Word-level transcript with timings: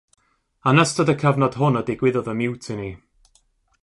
Yn 0.69 0.81
ystod 0.83 1.11
y 1.13 1.15
cyfnod 1.23 1.57
hwn 1.63 1.77
y 1.81 1.83
digwyddodd 1.91 2.31
y 2.33 2.37
miwtini. 2.41 2.89